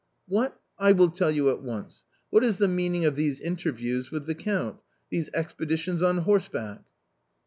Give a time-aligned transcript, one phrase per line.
[0.35, 0.59] "What!
[0.79, 4.33] I will tell you at once; what is the meaning of these interviews with the
[4.33, 4.77] Count;
[5.11, 6.81] these expeditions on horse back